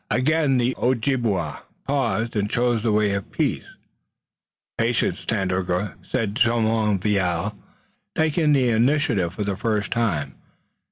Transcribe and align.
Again 0.09 0.57
the 0.57 0.73
Ojibway 0.81 1.57
paused 1.87 2.35
and 2.35 2.49
chose 2.49 2.81
the 2.81 2.91
way 2.91 3.13
of 3.13 3.29
peace. 3.31 3.65
"Patience, 4.79 5.23
Tandakora," 5.25 5.93
said 6.01 6.33
Jumonville, 6.33 7.55
taking 8.15 8.51
the 8.53 8.69
initiative 8.69 9.35
for 9.35 9.43
the 9.43 9.55
first 9.55 9.91
time. 9.91 10.33